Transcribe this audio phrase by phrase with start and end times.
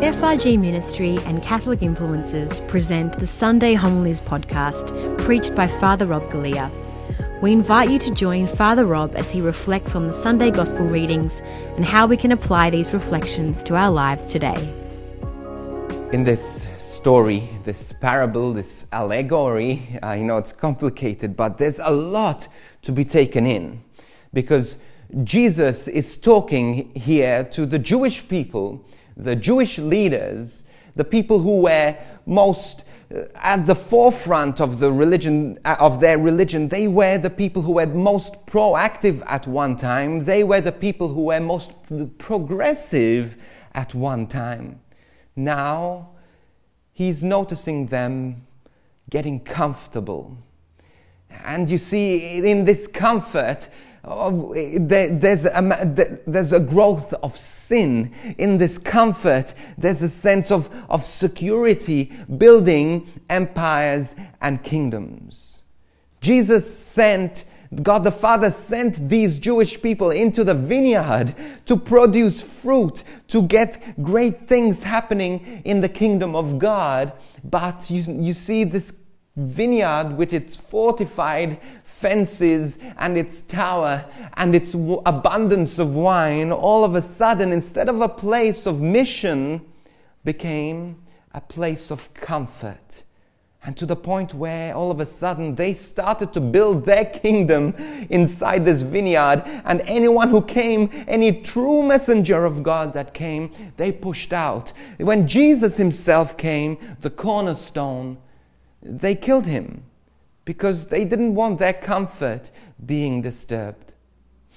[0.00, 6.70] FRG Ministry and Catholic Influencers present the Sunday Homilies podcast, preached by Father Rob Galea.
[7.40, 11.40] We invite you to join Father Rob as he reflects on the Sunday Gospel readings
[11.76, 14.56] and how we can apply these reflections to our lives today.
[16.12, 22.48] In this story, this parable, this allegory, I know it's complicated, but there's a lot
[22.82, 23.82] to be taken in
[24.32, 24.78] because
[25.22, 28.84] Jesus is talking here to the Jewish people
[29.16, 30.64] the Jewish leaders,
[30.96, 31.96] the people who were
[32.26, 37.30] most uh, at the forefront of the religion uh, of their religion they were the
[37.30, 40.24] people who were most proactive at one time.
[40.24, 41.72] They were the people who were most
[42.18, 43.36] progressive
[43.74, 44.80] at one time.
[45.36, 46.10] Now
[46.92, 48.46] he's noticing them
[49.10, 50.38] getting comfortable.
[51.44, 53.68] And you see in this comfort
[54.06, 59.54] there's, a, there's a growth of sin in this comfort.
[59.78, 65.62] There's a sense of, of security building empires and kingdoms.
[66.20, 67.44] Jesus sent,
[67.82, 74.02] God the Father sent these Jewish people into the vineyard to produce fruit, to get
[74.02, 77.12] great things happening in the kingdom of God.
[77.42, 78.92] But you, you see, this
[79.36, 84.04] vineyard with its fortified fences and its tower
[84.34, 89.60] and its abundance of wine, all of a sudden, instead of a place of mission,
[90.24, 93.04] became a place of comfort.
[93.66, 97.74] And to the point where all of a sudden they started to build their kingdom
[98.10, 99.42] inside this vineyard.
[99.64, 104.74] And anyone who came, any true messenger of God that came, they pushed out.
[104.98, 108.18] When Jesus himself came, the cornerstone,
[108.84, 109.82] they killed him
[110.44, 112.50] because they didn't want their comfort
[112.84, 113.94] being disturbed.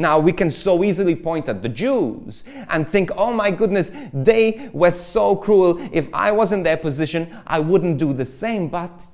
[0.00, 4.70] Now, we can so easily point at the Jews and think, oh my goodness, they
[4.72, 5.80] were so cruel.
[5.92, 8.68] If I was in their position, I wouldn't do the same.
[8.68, 9.04] But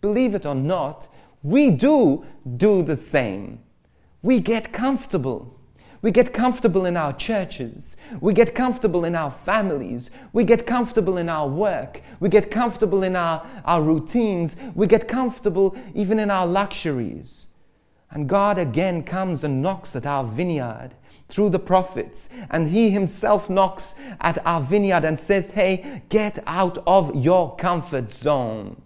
[0.00, 1.08] believe it or not,
[1.42, 2.24] we do
[2.56, 3.60] do the same.
[4.22, 5.60] We get comfortable.
[6.04, 7.96] We get comfortable in our churches.
[8.20, 10.10] We get comfortable in our families.
[10.34, 12.02] We get comfortable in our work.
[12.20, 14.54] We get comfortable in our, our routines.
[14.74, 17.46] We get comfortable even in our luxuries.
[18.10, 20.90] And God again comes and knocks at our vineyard
[21.30, 22.28] through the prophets.
[22.50, 28.10] And He Himself knocks at our vineyard and says, Hey, get out of your comfort
[28.10, 28.76] zone.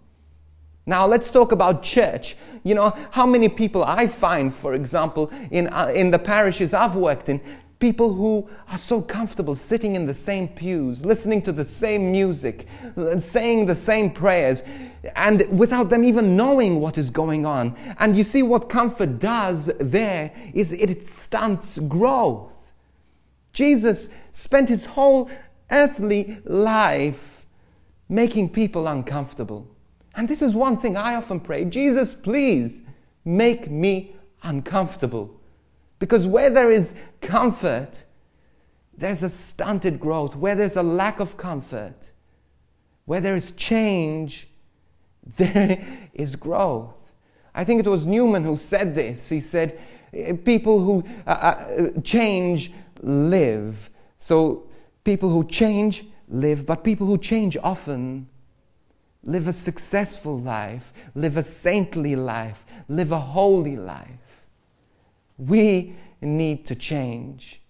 [0.89, 2.35] Now, let's talk about church.
[2.63, 6.95] You know, how many people I find, for example, in, uh, in the parishes I've
[6.95, 7.39] worked in,
[7.77, 12.65] people who are so comfortable sitting in the same pews, listening to the same music,
[13.19, 14.63] saying the same prayers,
[15.15, 17.75] and without them even knowing what is going on.
[17.99, 22.73] And you see, what comfort does there is it stunts growth.
[23.53, 25.29] Jesus spent his whole
[25.69, 27.45] earthly life
[28.09, 29.67] making people uncomfortable.
[30.19, 32.81] And this is one thing I often pray Jesus, please
[33.23, 35.39] make me uncomfortable.
[35.97, 38.03] Because where there is comfort,
[38.97, 40.35] there's a stunted growth.
[40.35, 42.11] Where there's a lack of comfort,
[43.05, 44.49] where there is change,
[45.37, 45.81] there
[46.13, 47.13] is growth.
[47.55, 49.29] I think it was Newman who said this.
[49.29, 49.79] He said,
[50.13, 53.89] eh, People who uh, uh, change live.
[54.17, 54.67] So,
[55.05, 58.27] people who change live, but people who change often
[59.23, 64.45] live a successful life, live a saintly life, live a holy life.
[65.37, 67.61] We need to change.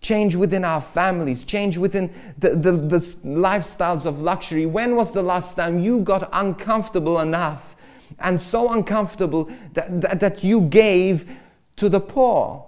[0.00, 4.64] Change within our families, change within the, the, the lifestyles of luxury.
[4.64, 7.76] When was the last time you got uncomfortable enough
[8.18, 11.30] and so uncomfortable that, that, that you gave
[11.76, 12.66] to the poor?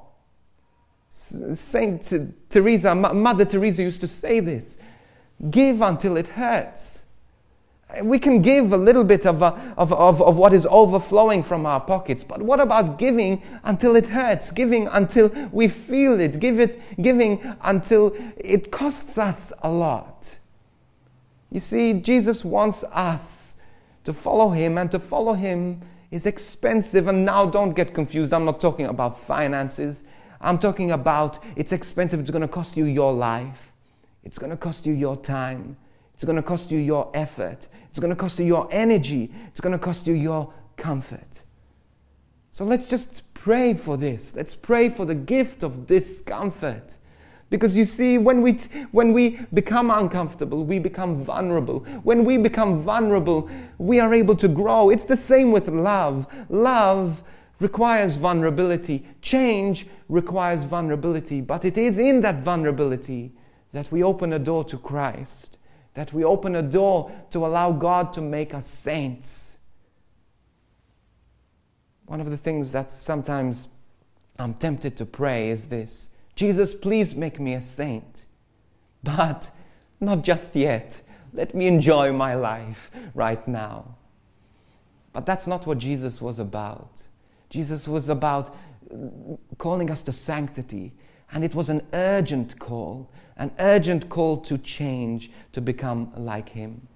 [1.08, 2.12] Saint
[2.48, 4.78] Teresa, Mother Teresa used to say this
[5.50, 7.02] give until it hurts.
[8.02, 11.66] We can give a little bit of, a, of, of, of what is overflowing from
[11.66, 14.50] our pockets, but what about giving until it hurts?
[14.50, 16.40] Giving until we feel it?
[16.40, 20.38] Give it giving until it costs us a lot.
[21.50, 23.58] You see, Jesus wants us
[24.04, 25.80] to follow Him, and to follow Him
[26.10, 27.08] is expensive.
[27.08, 28.32] And now don't get confused.
[28.32, 30.04] I'm not talking about finances.
[30.40, 32.20] I'm talking about it's expensive.
[32.20, 33.72] It's going to cost you your life,
[34.24, 35.76] it's going to cost you your time.
[36.14, 37.68] It's going to cost you your effort.
[37.88, 39.32] It's going to cost you your energy.
[39.48, 41.44] It's going to cost you your comfort.
[42.50, 44.34] So let's just pray for this.
[44.34, 46.98] Let's pray for the gift of discomfort.
[47.48, 51.80] Because you see, when we, t- when we become uncomfortable, we become vulnerable.
[52.02, 54.88] When we become vulnerable, we are able to grow.
[54.88, 56.26] It's the same with love.
[56.48, 57.22] Love
[57.60, 61.40] requires vulnerability, change requires vulnerability.
[61.40, 63.32] But it is in that vulnerability
[63.72, 65.58] that we open a door to Christ
[65.94, 69.58] that we open a door to allow God to make us saints.
[72.06, 73.68] One of the things that sometimes
[74.38, 78.26] I'm tempted to pray is this Jesus, please make me a saint,
[79.02, 79.50] but
[80.00, 81.00] not just yet.
[81.34, 83.96] Let me enjoy my life right now.
[85.12, 87.02] But that's not what Jesus was about.
[87.48, 88.54] Jesus was about
[89.58, 90.92] calling us to sanctity,
[91.32, 96.86] and it was an urgent call, an urgent call to change, to become like Him.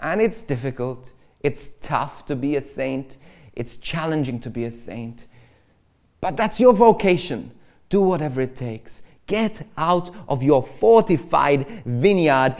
[0.00, 3.18] And it's difficult, it's tough to be a saint,
[3.54, 5.28] it's challenging to be a saint.
[6.20, 7.52] But that's your vocation.
[7.88, 9.02] Do whatever it takes.
[9.26, 12.56] Get out of your fortified vineyard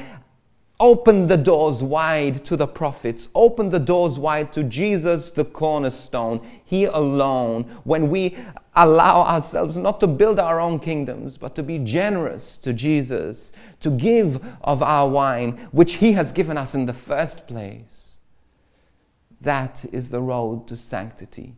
[0.82, 3.28] Open the doors wide to the prophets.
[3.36, 6.44] Open the doors wide to Jesus, the cornerstone.
[6.64, 7.62] He alone.
[7.84, 8.36] When we
[8.74, 13.90] allow ourselves not to build our own kingdoms, but to be generous to Jesus, to
[13.90, 18.18] give of our wine, which He has given us in the first place.
[19.40, 21.54] That is the road to sanctity.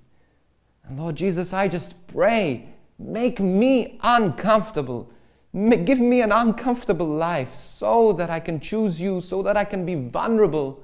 [0.87, 2.69] And Lord Jesus, I just pray,
[2.99, 5.11] make me uncomfortable
[5.55, 9.87] Give me an uncomfortable life so that I can choose you, so that I can
[9.87, 10.83] be vulnerable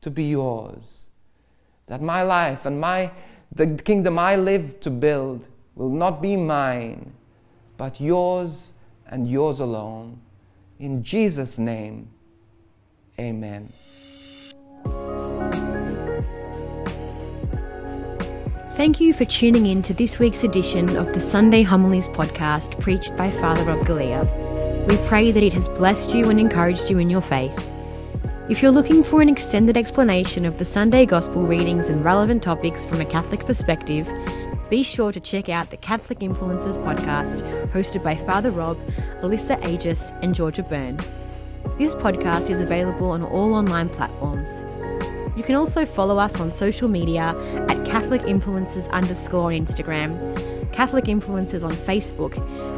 [0.00, 1.10] to be yours.
[1.88, 3.10] That my life and my,
[3.54, 7.12] the kingdom I live to build will not be mine,
[7.76, 8.72] but yours
[9.08, 10.18] and yours alone.
[10.78, 12.08] In Jesus' name,
[13.20, 13.72] amen.
[18.82, 23.16] Thank you for tuning in to this week's edition of the Sunday Homilies podcast preached
[23.16, 24.26] by Father Rob Galea.
[24.88, 27.70] We pray that it has blessed you and encouraged you in your faith.
[28.48, 32.84] If you're looking for an extended explanation of the Sunday Gospel readings and relevant topics
[32.84, 34.08] from a Catholic perspective,
[34.68, 38.76] be sure to check out the Catholic Influencers podcast hosted by Father Rob,
[39.20, 40.96] Alyssa Aegis, and Georgia Byrne.
[41.78, 44.64] This podcast is available on all online platforms.
[45.36, 47.30] You can also follow us on social media
[48.12, 52.36] Catholic Influencers underscore on Instagram, Catholic Influencers on Facebook,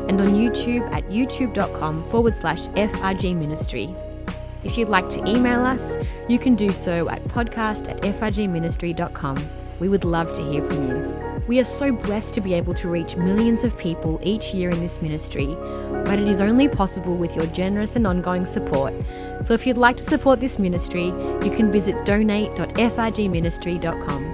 [0.08, 3.92] and on YouTube at youtube.com forward slash FRG Ministry.
[4.62, 5.98] If you'd like to email us,
[6.28, 9.44] you can do so at podcast at frgministry.com.
[9.80, 10.98] We would love to hear from you.
[11.48, 14.78] We are so blessed to be able to reach millions of people each year in
[14.78, 15.46] this ministry,
[16.04, 18.94] but it is only possible with your generous and ongoing support.
[19.42, 24.33] So if you'd like to support this ministry, you can visit donate.frgministry.com.